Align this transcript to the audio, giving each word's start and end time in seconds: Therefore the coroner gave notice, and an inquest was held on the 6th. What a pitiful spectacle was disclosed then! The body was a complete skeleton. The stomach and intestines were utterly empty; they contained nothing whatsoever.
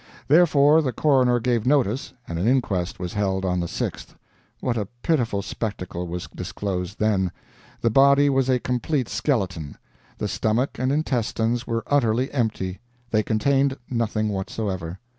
Therefore 0.27 0.81
the 0.81 0.91
coroner 0.91 1.39
gave 1.39 1.67
notice, 1.67 2.13
and 2.27 2.39
an 2.39 2.47
inquest 2.47 2.99
was 2.99 3.13
held 3.13 3.45
on 3.45 3.59
the 3.59 3.67
6th. 3.67 4.15
What 4.59 4.75
a 4.75 4.87
pitiful 5.03 5.43
spectacle 5.43 6.07
was 6.07 6.27
disclosed 6.33 6.97
then! 6.97 7.31
The 7.81 7.91
body 7.91 8.27
was 8.27 8.49
a 8.49 8.57
complete 8.59 9.07
skeleton. 9.07 9.77
The 10.17 10.27
stomach 10.27 10.79
and 10.79 10.91
intestines 10.91 11.67
were 11.67 11.83
utterly 11.85 12.31
empty; 12.31 12.79
they 13.11 13.21
contained 13.21 13.77
nothing 13.91 14.29
whatsoever. 14.29 14.97